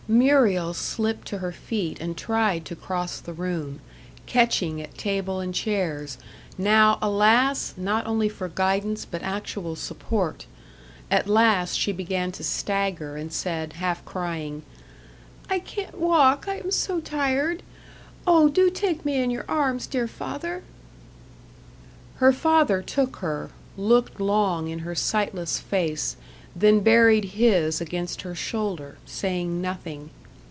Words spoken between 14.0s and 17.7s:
crying: "I can't walk, I am so tired.